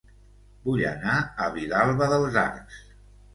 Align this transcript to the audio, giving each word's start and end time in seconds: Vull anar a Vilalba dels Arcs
Vull 0.69 0.81
anar 0.91 1.17
a 1.17 1.49
Vilalba 1.59 2.09
dels 2.15 2.41
Arcs 2.45 2.81